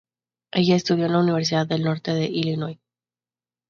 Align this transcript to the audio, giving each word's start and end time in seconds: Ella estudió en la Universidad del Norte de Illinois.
Ella 0.51 0.77
estudió 0.77 1.05
en 1.05 1.11
la 1.13 1.19
Universidad 1.19 1.67
del 1.67 1.83
Norte 1.83 2.11
de 2.15 2.25
Illinois. 2.25 2.79